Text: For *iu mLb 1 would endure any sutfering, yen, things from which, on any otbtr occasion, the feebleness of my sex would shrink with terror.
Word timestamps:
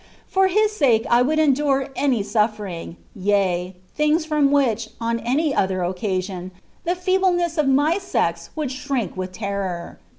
For 0.25 0.47
*iu 0.47 0.67
mLb 0.67 1.05
1 1.07 1.27
would 1.27 1.37
endure 1.37 1.89
any 1.95 2.23
sutfering, 2.23 2.95
yen, 3.15 3.75
things 3.95 4.25
from 4.25 4.49
which, 4.51 4.89
on 4.99 5.19
any 5.19 5.53
otbtr 5.53 5.87
occasion, 5.87 6.49
the 6.85 6.95
feebleness 6.95 7.59
of 7.59 7.67
my 7.67 7.99
sex 7.99 8.49
would 8.55 8.71
shrink 8.71 9.15
with 9.15 9.31
terror. 9.31 9.99